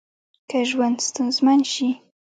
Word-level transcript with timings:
که 0.49 0.57
ژوند 0.69 0.97
ستونزمن 1.07 1.59
شي 1.73 1.89